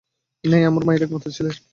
নেই, 0.43 0.63
আমি 0.63 0.79
মায়ের 0.87 1.03
একমাত্র 1.05 1.27
ছেলে। 1.37 1.51